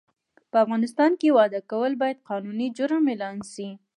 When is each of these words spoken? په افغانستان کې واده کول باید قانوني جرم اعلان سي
په 0.51 0.57
افغانستان 0.63 1.11
کې 1.19 1.35
واده 1.37 1.59
کول 1.71 1.91
باید 2.01 2.23
قانوني 2.29 2.67
جرم 2.77 3.03
اعلان 3.11 3.37
سي 3.53 3.67